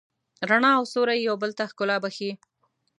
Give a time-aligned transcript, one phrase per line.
[0.49, 2.31] رڼا او سیوری یو بل ته ښکلا بښي.